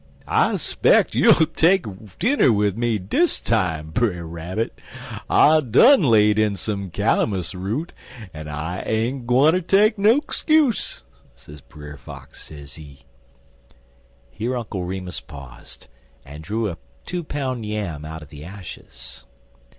[0.27, 1.85] 'I speck you'll take
[2.17, 4.79] dinner wid me dis time, Brer Rabbit.
[5.29, 7.93] I done laid in some calamus root,
[8.33, 11.03] en I ain't gwineter take no skuse,'
[11.35, 13.05] sez Brer Fox, sezee."
[14.31, 15.85] Here Uncle Remus paused,
[16.25, 19.25] and drew a two pound yam out of the ashes.